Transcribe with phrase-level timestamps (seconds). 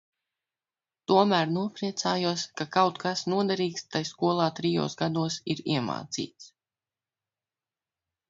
[1.09, 6.49] Tomēr nopriecājos, ka kaut kas noderīgs tai skolā trijos gados ir iemācīts.